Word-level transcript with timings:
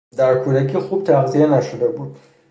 در 0.17 0.43
کودکی 0.43 0.77
خوب 0.79 1.03
تغذیه 1.03 1.47
نشده 1.47 1.87
بود. 1.87 2.17